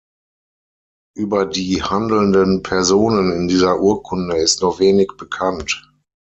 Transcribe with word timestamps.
Über 1.15 1.45
die 1.45 1.83
handelnden 1.83 2.63
Personen 2.63 3.31
in 3.31 3.47
dieser 3.47 3.79
Urkunde 3.79 4.35
ist 4.37 4.63
nur 4.63 4.79
wenig 4.79 5.11
bekannt. 5.15 5.79